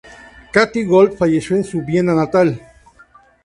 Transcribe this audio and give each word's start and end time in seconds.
Käthe 0.55 0.83
Gold 0.83 1.15
falleció 1.15 1.55
en 1.55 1.63
su 1.63 1.83
Viena 1.85 2.15
natal. 2.15 2.59